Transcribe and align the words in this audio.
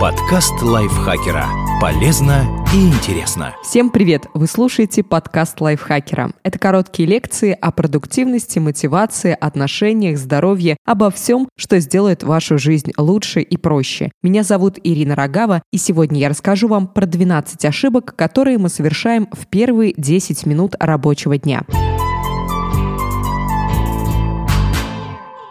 Подкаст 0.00 0.62
лайфхакера. 0.62 1.46
Полезно 1.78 2.64
и 2.72 2.88
интересно. 2.88 3.54
Всем 3.62 3.90
привет! 3.90 4.28
Вы 4.32 4.46
слушаете 4.46 5.02
подкаст 5.02 5.60
лайфхакера. 5.60 6.30
Это 6.42 6.58
короткие 6.58 7.06
лекции 7.06 7.54
о 7.60 7.70
продуктивности, 7.70 8.58
мотивации, 8.58 9.36
отношениях, 9.38 10.16
здоровье, 10.16 10.78
обо 10.86 11.10
всем, 11.10 11.50
что 11.54 11.78
сделает 11.80 12.22
вашу 12.22 12.56
жизнь 12.56 12.92
лучше 12.96 13.42
и 13.42 13.58
проще. 13.58 14.10
Меня 14.22 14.42
зовут 14.42 14.78
Ирина 14.82 15.14
Рогава, 15.14 15.62
и 15.70 15.76
сегодня 15.76 16.18
я 16.18 16.30
расскажу 16.30 16.66
вам 16.66 16.88
про 16.88 17.04
12 17.04 17.62
ошибок, 17.66 18.16
которые 18.16 18.56
мы 18.56 18.70
совершаем 18.70 19.28
в 19.32 19.46
первые 19.48 19.92
10 19.98 20.46
минут 20.46 20.76
рабочего 20.80 21.36
дня. 21.36 21.64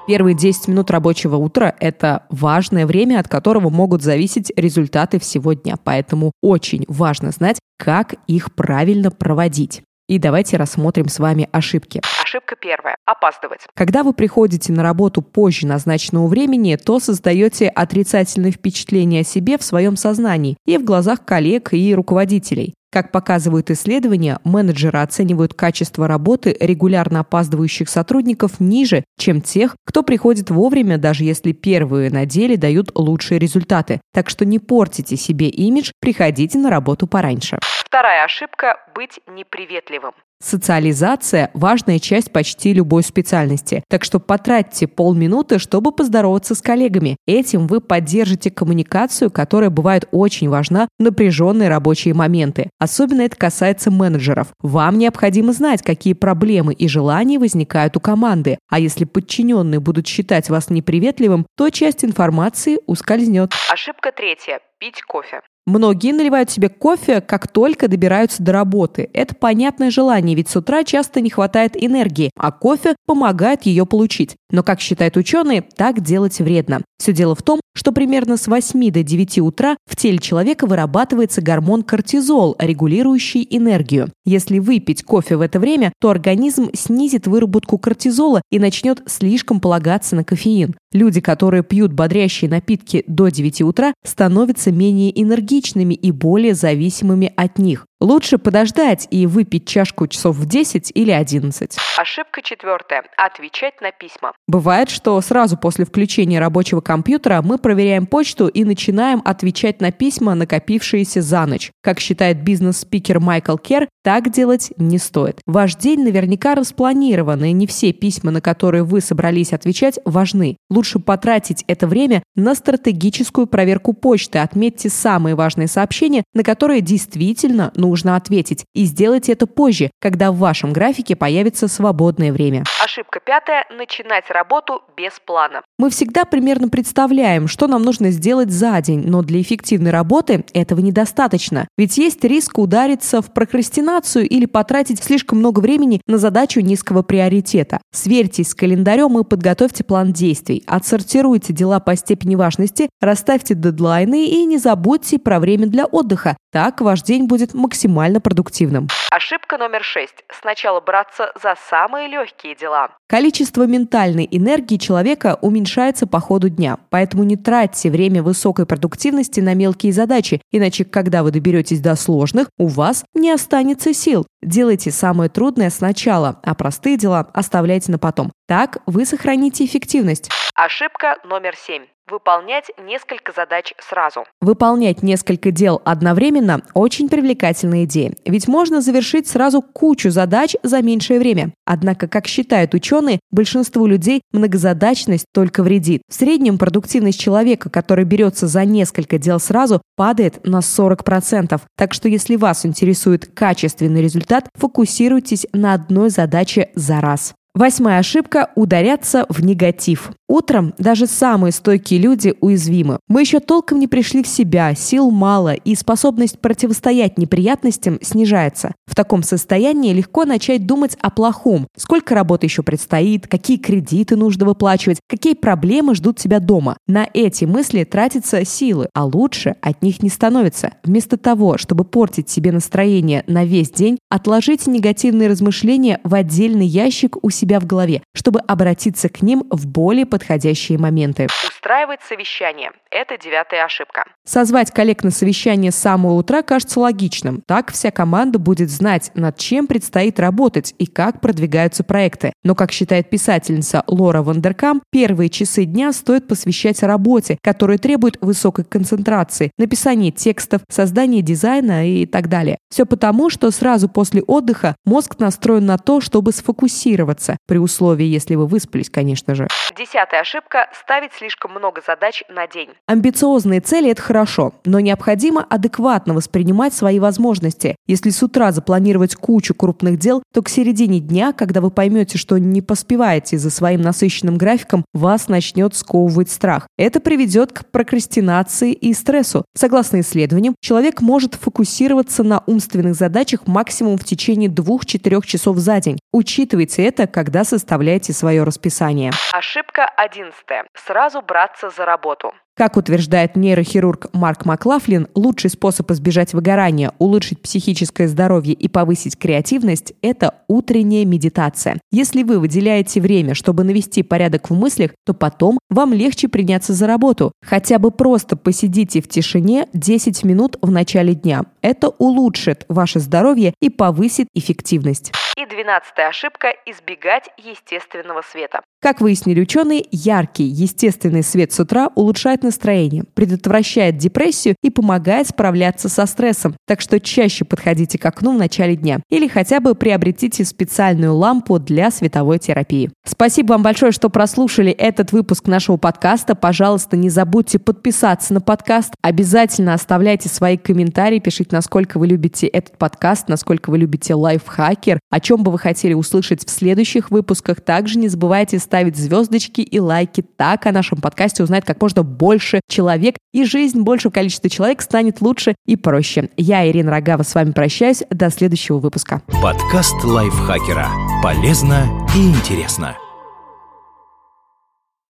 Первые 0.09 0.35
10 0.35 0.69
минут 0.69 0.89
рабочего 0.89 1.35
утра– 1.35 1.75
это 1.79 2.23
важное 2.31 2.87
время, 2.87 3.19
от 3.19 3.27
которого 3.27 3.69
могут 3.69 4.01
зависеть 4.01 4.51
результаты 4.55 5.19
всего 5.19 5.53
дня. 5.53 5.75
Поэтому 5.83 6.31
очень 6.41 6.83
важно 6.87 7.29
знать, 7.29 7.59
как 7.77 8.15
их 8.25 8.55
правильно 8.55 9.11
проводить. 9.11 9.83
И 10.07 10.17
давайте 10.17 10.57
рассмотрим 10.57 11.09
с 11.09 11.19
вами 11.19 11.47
ошибки. 11.51 12.01
Ошибка 12.23 12.55
первая– 12.55 12.95
опаздывать. 13.05 13.59
Когда 13.75 14.01
вы 14.01 14.13
приходите 14.13 14.73
на 14.73 14.81
работу 14.81 15.21
позже 15.21 15.67
назначенного 15.67 16.25
времени, 16.25 16.75
то 16.75 16.99
создаете 16.99 17.67
отрицательное 17.67 18.51
впечатление 18.51 19.21
о 19.21 19.23
себе 19.23 19.59
в 19.59 19.63
своем 19.63 19.95
сознании 19.95 20.57
и 20.65 20.79
в 20.79 20.83
глазах 20.83 21.23
коллег 21.23 21.71
и 21.71 21.93
руководителей. 21.93 22.73
Как 22.91 23.11
показывают 23.11 23.69
исследования, 23.69 24.39
менеджеры 24.43 24.99
оценивают 24.99 25.53
качество 25.53 26.07
работы 26.07 26.57
регулярно 26.59 27.19
опаздывающих 27.19 27.87
сотрудников 27.87 28.59
ниже, 28.59 29.03
чем 29.17 29.41
тех, 29.41 29.75
кто 29.85 30.01
приходит 30.01 30.49
вовремя, 30.49 30.97
даже 30.97 31.23
если 31.23 31.51
первые 31.51 32.09
на 32.09 32.25
деле 32.25 32.57
дают 32.57 32.89
лучшие 32.95 33.37
результаты. 33.37 34.01
Так 34.11 34.29
что 34.29 34.43
не 34.43 34.57
портите 34.57 35.17
себе 35.17 35.49
имидж, 35.49 35.91
приходите 35.99 36.57
на 36.57 36.71
работу 36.71 37.05
пораньше. 37.05 37.59
Вторая 37.61 38.25
ошибка– 38.25 38.77
быть 38.95 39.19
неприветливым. 39.27 40.13
Социализация– 40.41 41.51
важная 41.53 41.99
часть 41.99 42.31
почти 42.31 42.71
любой 42.71 43.03
специальности, 43.03 43.83
так 43.89 44.05
что 44.05 44.21
потратьте 44.21 44.87
полминуты, 44.87 45.59
чтобы 45.59 45.91
поздороваться 45.91 46.55
с 46.55 46.61
коллегами. 46.61 47.17
Этим 47.27 47.67
вы 47.67 47.81
поддержите 47.81 48.49
коммуникацию, 48.49 49.31
которая 49.31 49.69
бывает 49.69 50.07
очень 50.11 50.49
важна 50.49 50.87
в 50.97 51.03
напряженные 51.03 51.67
рабочие 51.67 52.13
моменты. 52.13 52.69
Особенно 52.79 53.21
это 53.23 53.35
касается 53.35 53.91
менеджеров. 53.91 54.47
Вам 54.61 54.97
необходимо 54.97 55.51
знать, 55.51 55.83
какие 55.83 56.13
проблемы 56.13 56.73
и 56.73 56.87
желания 56.87 57.37
возникают 57.37 57.97
у 57.97 57.99
команды. 57.99 58.59
А 58.69 58.79
если 58.79 59.03
подчиненные 59.03 59.81
будут 59.81 60.07
считать 60.07 60.49
вас 60.49 60.69
неприветливым, 60.69 61.47
то 61.57 61.69
часть 61.69 62.05
информации 62.05 62.79
ускользнет. 62.87 63.51
Ошибка 63.69 64.13
третья– 64.15 64.61
пить 64.79 65.01
кофе. 65.01 65.41
Многие 65.69 66.13
наливают 66.13 66.49
себе 66.49 66.67
кофе, 66.67 67.21
как 67.21 67.47
только 67.47 67.87
добираются 67.87 68.41
до 68.41 68.51
работы. 68.53 69.07
Это 69.13 69.35
понятное 69.35 69.91
желание, 69.91 70.35
ведь 70.35 70.49
с 70.49 70.55
утра 70.55 70.83
часто 70.83 71.21
не 71.21 71.29
хватает 71.29 71.73
энергии, 71.75 72.31
а 72.35 72.51
кофе 72.51 72.95
помогает 73.05 73.67
ее 73.67 73.85
получить. 73.85 74.35
Но, 74.51 74.63
как 74.63 74.81
считают 74.81 75.15
ученые, 75.15 75.61
так 75.61 76.01
делать 76.01 76.39
вредно. 76.39 76.81
Все 76.97 77.13
дело 77.13 77.35
в 77.35 77.43
том, 77.43 77.61
что 77.75 77.91
примерно 77.91 78.35
с 78.35 78.47
8 78.47 78.91
до 78.91 79.03
9 79.03 79.37
утра 79.39 79.77
в 79.85 79.95
теле 79.95 80.17
человека 80.17 80.65
вырабатывается 80.65 81.41
гормон 81.41 81.83
кортизол, 81.83 82.55
регулирующий 82.57 83.47
энергию. 83.47 84.09
Если 84.25 84.57
выпить 84.57 85.03
кофе 85.03 85.37
в 85.37 85.41
это 85.41 85.59
время, 85.59 85.93
то 86.01 86.09
организм 86.09 86.71
снизит 86.73 87.27
выработку 87.27 87.77
кортизола 87.77 88.41
и 88.51 88.57
начнет 88.57 89.03
слишком 89.05 89.59
полагаться 89.59 90.15
на 90.15 90.23
кофеин. 90.23 90.75
Люди, 90.91 91.21
которые 91.21 91.61
пьют 91.61 91.93
бодрящие 91.93 92.49
напитки 92.49 93.03
до 93.05 93.29
9 93.29 93.61
утра, 93.61 93.93
становятся 94.03 94.71
менее 94.71 95.21
энергичными 95.21 95.58
и 95.93 96.11
более 96.11 96.55
зависимыми 96.55 97.31
от 97.35 97.59
них. 97.59 97.85
Лучше 98.01 98.37
подождать 98.37 99.09
и 99.11 99.27
выпить 99.27 99.67
чашку 99.67 100.07
часов 100.07 100.37
в 100.37 100.45
10 100.45 100.93
или 100.95 101.11
11. 101.11 101.77
Ошибка 101.97 102.41
четвертая– 102.41 103.03
отвечать 103.17 103.81
на 103.81 103.91
письма. 103.91 104.31
Бывает, 104.47 104.89
что 104.89 105.19
сразу 105.19 105.57
после 105.57 105.83
включения 105.83 106.39
рабочего 106.39 106.79
компьютера 106.79 107.41
мы 107.41 107.57
проверяем 107.57 108.05
почту 108.07 108.47
и 108.47 108.63
начинаем 108.63 109.21
отвечать 109.25 109.81
на 109.81 109.91
письма, 109.91 110.33
накопившиеся 110.33 111.21
за 111.21 111.45
ночь. 111.45 111.71
Как 111.81 111.99
считает 111.99 112.41
бизнес-спикер 112.41 113.19
Майкл 113.19 113.57
Кер, 113.57 113.89
так 114.01 114.31
делать 114.31 114.71
не 114.77 114.97
стоит. 114.97 115.41
Ваш 115.45 115.75
день 115.75 116.01
наверняка 116.01 116.55
распланирован, 116.55 117.43
и 117.43 117.51
не 117.51 117.67
все 117.67 117.91
письма, 117.91 118.31
на 118.31 118.39
которые 118.39 118.83
вы 118.83 119.01
собрались 119.01 119.51
отвечать, 119.51 119.99
важны. 120.05 120.55
Лучше 120.69 120.99
потратить 120.99 121.65
это 121.67 121.85
время 121.85 122.23
на 122.33 122.55
стратегическую 122.55 123.45
проверку 123.45 123.91
почты. 123.91 124.39
Отметьте 124.39 124.89
самые 124.89 125.35
важные 125.35 125.67
сообщения, 125.67 126.23
на 126.33 126.45
которые 126.45 126.79
действительно 126.79 127.73
нужно 127.75 127.88
нужно 127.89 128.15
ответить. 128.15 128.65
И 128.73 128.85
сделайте 128.85 129.33
это 129.33 129.47
позже, 129.47 129.91
когда 129.99 130.31
в 130.31 130.37
вашем 130.37 130.73
графике 130.73 131.15
появится 131.15 131.67
свободное 131.67 132.31
время. 132.31 132.63
Ошибка 132.83 133.19
пятая– 133.19 133.65
начинать 133.77 134.29
работу 134.29 134.81
без 134.95 135.19
плана. 135.25 135.61
Мы 135.77 135.89
всегда 135.89 136.25
примерно 136.25 136.69
представляем, 136.69 137.47
что 137.47 137.67
нам 137.67 137.81
нужно 137.81 138.11
сделать 138.11 138.51
за 138.51 138.79
день, 138.81 139.03
но 139.05 139.21
для 139.21 139.41
эффективной 139.41 139.91
работы 139.91 140.45
этого 140.53 140.79
недостаточно. 140.79 141.67
Ведь 141.77 141.97
есть 141.97 142.23
риск 142.23 142.57
удариться 142.57 143.21
в 143.21 143.33
прокрастинацию 143.33 144.27
или 144.27 144.45
потратить 144.45 145.03
слишком 145.03 145.39
много 145.39 145.59
времени 145.59 146.01
на 146.07 146.17
задачу 146.17 146.61
низкого 146.61 147.01
приоритета. 147.01 147.79
Сверьтесь 147.93 148.49
с 148.49 148.55
календарем 148.55 149.17
и 149.19 149.23
подготовьте 149.23 149.83
план 149.83 150.13
действий. 150.13 150.63
Отсортируйте 150.67 151.53
дела 151.53 151.79
по 151.79 151.95
степени 151.95 152.35
важности, 152.35 152.89
расставьте 153.01 153.55
дедлайны 153.55 154.27
и 154.27 154.45
не 154.45 154.57
забудьте 154.57 155.19
про 155.19 155.39
время 155.39 155.67
для 155.67 155.85
отдыха. 155.85 156.37
Так 156.51 156.81
ваш 156.81 157.03
день 157.03 157.25
будет 157.25 157.53
максимально 157.53 157.78
продуктивным. 158.19 158.87
Ошибка 159.11 159.57
номер 159.57 159.83
шесть. 159.83 160.23
Сначала 160.39 160.81
браться 160.81 161.31
за 161.41 161.55
самые 161.69 162.07
легкие 162.07 162.55
дела. 162.55 162.89
Количество 163.07 163.65
ментальной 163.65 164.27
энергии 164.29 164.77
человека 164.77 165.37
уменьшается 165.41 166.07
по 166.07 166.19
ходу 166.19 166.49
дня, 166.49 166.77
поэтому 166.89 167.23
не 167.23 167.37
тратьте 167.37 167.89
время 167.89 168.21
высокой 168.23 168.65
продуктивности 168.65 169.39
на 169.39 169.53
мелкие 169.53 169.93
задачи, 169.93 170.41
иначе 170.51 170.85
когда 170.85 171.23
вы 171.23 171.31
доберетесь 171.31 171.81
до 171.81 171.95
сложных, 171.95 172.49
у 172.57 172.67
вас 172.67 173.03
не 173.13 173.31
останется 173.31 173.93
сил. 173.93 174.25
Делайте 174.41 174.91
самое 174.91 175.29
трудное 175.29 175.69
сначала, 175.69 176.39
а 176.43 176.55
простые 176.55 176.97
дела 176.97 177.29
оставляйте 177.33 177.91
на 177.91 177.99
потом. 177.99 178.31
Так 178.47 178.77
вы 178.85 179.05
сохраните 179.05 179.65
эффективность. 179.65 180.29
Ошибка 180.55 181.17
номер 181.23 181.55
семь 181.55 181.85
выполнять 182.11 182.71
несколько 182.83 183.31
задач 183.31 183.73
сразу. 183.79 184.25
Выполнять 184.41 185.03
несколько 185.03 185.51
дел 185.51 185.81
одновременно– 185.85 186.61
очень 186.73 187.09
привлекательная 187.09 187.83
идея, 187.85 188.13
ведь 188.25 188.47
можно 188.47 188.81
завершить 188.81 189.27
сразу 189.27 189.61
кучу 189.61 190.09
задач 190.09 190.55
за 190.63 190.81
меньшее 190.81 191.19
время. 191.19 191.53
Однако, 191.65 192.07
как 192.07 192.27
считают 192.27 192.73
ученые, 192.73 193.19
большинству 193.31 193.85
людей 193.85 194.21
многозадачность 194.31 195.25
только 195.33 195.63
вредит. 195.63 196.01
В 196.09 196.13
среднем 196.13 196.57
продуктивность 196.57 197.19
человека, 197.19 197.69
который 197.69 198.05
берется 198.05 198.47
за 198.47 198.65
несколько 198.65 199.17
дел 199.17 199.39
сразу, 199.39 199.81
падает 199.95 200.45
на 200.45 200.59
40%. 200.59 201.59
Так 201.77 201.93
что 201.93 202.09
если 202.09 202.35
вас 202.35 202.65
интересует 202.65 203.25
качественный 203.25 204.01
результат, 204.01 204.49
фокусируйтесь 204.55 205.47
на 205.53 205.73
одной 205.73 206.09
задаче 206.09 206.69
за 206.75 207.01
раз. 207.01 207.33
Восьмая 207.55 207.99
ошибка– 207.99 208.51
ударяться 208.55 209.25
в 209.27 209.43
негатив. 209.43 210.11
Утром 210.27 210.75
даже 210.77 211.07
самые 211.07 211.51
стойкие 211.51 211.99
люди 211.99 212.35
уязвимы. 212.39 212.99
Мы 213.07 213.21
еще 213.21 213.39
толком 213.39 213.79
не 213.79 213.87
пришли 213.87 214.21
в 214.21 214.27
себя, 214.27 214.75
сил 214.75 215.09
мало, 215.09 215.55
и 215.55 215.73
способность 215.73 216.37
противостоять 216.39 217.17
неприятностям 217.17 217.97
снижается. 218.03 218.75
В 218.85 218.93
таком 218.93 219.23
состоянии 219.23 219.91
легко 219.91 220.25
начать 220.25 220.67
думать 220.67 220.95
о 221.01 221.09
плохом. 221.09 221.67
Сколько 221.75 222.13
работы 222.13 222.45
еще 222.45 222.61
предстоит, 222.61 223.27
какие 223.27 223.57
кредиты 223.57 224.15
нужно 224.15 224.45
выплачивать, 224.45 224.99
какие 225.07 225.33
проблемы 225.33 225.95
ждут 225.95 226.19
тебя 226.19 226.39
дома. 226.39 226.77
На 226.85 227.07
эти 227.11 227.45
мысли 227.45 227.83
тратятся 227.83 228.45
силы, 228.45 228.89
а 228.93 229.05
лучше 229.05 229.55
от 229.61 229.81
них 229.81 230.03
не 230.03 230.09
становится. 230.09 230.73
Вместо 230.83 231.17
того, 231.17 231.57
чтобы 231.57 231.85
портить 231.85 232.29
себе 232.29 232.51
настроение 232.51 233.23
на 233.25 233.43
весь 233.43 233.71
день, 233.71 233.97
отложите 234.09 234.69
негативные 234.69 235.27
размышления 235.27 235.99
в 236.03 236.13
отдельный 236.13 236.67
ящик 236.67 237.17
у 237.23 237.31
себя 237.31 237.48
в 237.57 237.65
голове, 237.65 238.03
чтобы 238.13 238.41
обратиться 238.41 239.09
к 239.09 239.21
ним 239.21 239.45
в 239.49 239.65
более 239.65 240.05
подходящие 240.05 240.77
моменты. 240.77 241.27
Устраивать 241.47 242.01
совещание– 242.07 242.71
это 242.91 243.17
девятая 243.17 243.65
ошибка. 243.65 244.03
Созвать 244.25 244.71
коллег 244.71 245.03
на 245.03 245.11
совещание 245.11 245.71
с 245.71 245.75
самого 245.75 246.13
утра 246.13 246.41
кажется 246.41 246.79
логичным. 246.79 247.41
Так 247.47 247.71
вся 247.71 247.91
команда 247.91 248.39
будет 248.39 248.69
знать, 248.69 249.11
над 249.15 249.37
чем 249.37 249.67
предстоит 249.67 250.19
работать 250.19 250.75
и 250.77 250.85
как 250.85 251.21
продвигаются 251.21 251.83
проекты. 251.83 252.33
Но, 252.43 252.55
как 252.55 252.71
считает 252.71 253.09
писательница 253.09 253.83
Лора 253.87 254.21
Вандеркам, 254.21 254.81
первые 254.91 255.29
часы 255.29 255.65
дня 255.65 255.93
стоит 255.93 256.27
посвящать 256.27 256.83
работе, 256.83 257.37
которая 257.41 257.77
требует 257.77 258.17
высокой 258.21 258.65
концентрации, 258.65 259.51
написания 259.57 260.11
текстов, 260.11 260.61
создания 260.69 261.21
дизайна 261.21 261.87
и 261.87 262.05
так 262.05 262.27
далее. 262.27 262.57
Все 262.69 262.85
потому, 262.85 263.29
что 263.29 263.51
сразу 263.51 263.87
после 263.87 264.21
отдыха 264.21 264.75
мозг 264.85 265.19
настроен 265.19 265.65
на 265.65 265.77
то, 265.77 266.01
чтобы 266.01 266.31
сфокусироваться 266.31 267.28
получается, 267.29 267.37
при 267.47 267.57
условии, 267.57 268.05
если 268.05 268.35
вы 268.35 268.47
выспались, 268.47 268.89
конечно 268.89 269.35
же. 269.35 269.47
Десятая 269.77 270.21
ошибка– 270.21 270.67
ставить 270.83 271.13
слишком 271.13 271.51
много 271.51 271.81
задач 271.85 272.23
на 272.29 272.47
день. 272.47 272.69
Амбициозные 272.87 273.61
цели– 273.61 273.89
это 273.91 274.01
хорошо, 274.01 274.53
но 274.65 274.79
необходимо 274.79 275.45
адекватно 275.49 276.13
воспринимать 276.13 276.73
свои 276.73 276.99
возможности. 276.99 277.75
Если 277.87 278.09
с 278.09 278.21
утра 278.21 278.51
запланировать 278.51 279.15
кучу 279.15 279.53
крупных 279.53 279.97
дел, 279.97 280.23
то 280.33 280.41
к 280.41 280.49
середине 280.49 280.99
дня, 280.99 281.33
когда 281.33 281.61
вы 281.61 281.71
поймете, 281.71 282.17
что 282.17 282.37
не 282.37 282.61
поспеваете 282.61 283.37
за 283.37 283.49
своим 283.49 283.81
насыщенным 283.81 284.37
графиком, 284.37 284.85
вас 284.93 285.27
начнет 285.27 285.75
сковывать 285.75 286.29
страх. 286.29 286.67
Это 286.77 286.99
приведет 286.99 287.53
к 287.53 287.65
прокрастинации 287.71 288.73
и 288.73 288.93
стрессу. 288.93 289.45
Согласно 289.55 290.01
исследованиям, 290.01 290.55
человек 290.61 291.01
может 291.01 291.35
фокусироваться 291.35 292.23
на 292.23 292.43
умственных 292.45 292.95
задачах 292.95 293.47
максимум 293.47 293.97
в 293.97 294.03
течение 294.03 294.49
2-4 294.49 295.25
часов 295.25 295.57
за 295.57 295.79
день. 295.79 295.99
Учитывайте 296.11 296.83
это, 296.83 297.07
когда 297.19 297.43
составляете 297.43 298.13
свое 298.13 298.43
расписание. 298.43 299.11
Ошибка 299.33 299.83
одиннадцатая. 299.97 300.63
Сразу 300.73 301.21
браться 301.21 301.69
за 301.69 301.83
работу. 301.83 302.31
Как 302.55 302.75
утверждает 302.75 303.35
нейрохирург 303.35 304.07
Марк 304.13 304.45
Маклафлин, 304.45 305.07
лучший 305.15 305.49
способ 305.49 305.89
избежать 305.91 306.33
выгорания, 306.33 306.91
улучшить 306.97 307.41
психическое 307.41 308.07
здоровье 308.07 308.53
и 308.53 308.67
повысить 308.67 309.17
креативность– 309.17 309.93
это 310.01 310.35
утренняя 310.49 311.05
медитация. 311.05 311.79
Если 311.91 312.23
вы 312.23 312.39
выделяете 312.39 312.99
время, 312.99 313.33
чтобы 313.33 313.63
навести 313.63 314.03
порядок 314.03 314.49
в 314.49 314.53
мыслях, 314.53 314.91
то 315.05 315.13
потом 315.13 315.57
вам 315.69 315.93
легче 315.93 316.27
приняться 316.27 316.73
за 316.73 316.87
работу. 316.87 317.31
Хотя 317.45 317.79
бы 317.79 317.91
просто 317.91 318.35
посидите 318.35 319.01
в 319.01 319.07
тишине 319.07 319.67
10 319.73 320.23
минут 320.25 320.57
в 320.61 320.69
начале 320.69 321.15
дня. 321.15 321.43
Это 321.61 321.89
улучшит 321.89 322.65
ваше 322.67 322.99
здоровье 322.99 323.53
и 323.61 323.69
повысит 323.69 324.27
эффективность. 324.33 325.13
И 325.39 325.45
двенадцатая 325.45 326.09
ошибка– 326.09 326.49
избегать 326.65 327.29
естественного 327.37 328.21
света. 328.23 328.61
Как 328.81 329.01
выяснили 329.01 329.41
ученые, 329.41 329.83
яркий, 329.91 330.45
естественный 330.45 331.21
свет 331.21 331.51
с 331.51 331.59
утра 331.59 331.89
улучшает 331.95 332.43
настроение, 332.43 333.03
предотвращает 333.13 333.97
депрессию 333.97 334.55
и 334.63 334.69
помогает 334.69 335.27
справляться 335.27 335.89
со 335.89 336.05
стрессом. 336.05 336.55
Так 336.65 336.79
что 336.79 337.01
чаще 337.01 337.43
подходите 337.43 337.97
к 337.97 338.05
окну 338.05 338.33
в 338.33 338.37
начале 338.37 338.77
дня 338.77 339.01
или 339.09 339.27
хотя 339.27 339.59
бы 339.59 339.75
приобретите 339.75 340.45
специальную 340.45 341.13
лампу 341.13 341.59
для 341.59 341.91
световой 341.91 342.39
терапии. 342.39 342.89
Спасибо 343.05 343.53
вам 343.53 343.63
большое, 343.63 343.91
что 343.91 344.09
прослушали 344.09 344.71
этот 344.71 345.11
выпуск 345.11 345.47
нашего 345.47 345.75
подкаста. 345.75 346.33
Пожалуйста, 346.35 346.95
не 346.95 347.09
забудьте 347.09 347.59
подписаться 347.59 348.33
на 348.33 348.39
подкаст. 348.39 348.93
Обязательно 349.01 349.73
оставляйте 349.73 350.29
свои 350.29 350.55
комментарии, 350.55 351.19
пишите, 351.19 351.49
насколько 351.51 351.97
вы 351.97 352.07
любите 352.07 352.47
этот 352.47 352.77
подкаст, 352.77 353.27
насколько 353.27 353.71
вы 353.71 353.79
любите 353.79 354.13
лайфхакер, 354.13 355.01
о 355.09 355.19
чем 355.19 355.43
бы 355.43 355.51
вы 355.51 355.59
хотели 355.59 355.93
услышать 355.93 356.47
в 356.47 356.49
следующих 356.49 357.11
выпусках. 357.11 357.59
Также 357.59 357.99
не 357.99 358.07
забывайте 358.07 358.57
ставить 358.69 358.95
звездочки 358.95 359.61
и 359.61 359.79
лайки. 359.79 360.23
Так 360.37 360.67
о 360.67 360.71
нашем 360.71 361.01
подкасте 361.01 361.41
узнает 361.41 361.65
как 361.65 361.81
можно 361.81 362.03
больше 362.03 362.61
человек, 362.69 363.15
и 363.33 363.43
жизнь 363.43 363.81
большего 363.81 364.11
количества 364.11 364.47
человек 364.47 364.83
станет 364.83 365.21
лучше 365.21 365.55
и 365.65 365.75
проще. 365.75 366.29
Я, 366.37 366.69
Ирина 366.69 366.91
Рогава, 366.91 367.23
с 367.23 367.33
вами 367.33 367.51
прощаюсь. 367.51 368.03
До 368.11 368.29
следующего 368.29 368.77
выпуска. 368.77 369.23
Подкаст 369.41 370.03
лайфхакера. 370.03 370.87
Полезно 371.23 371.87
и 372.15 372.29
интересно. 372.29 372.95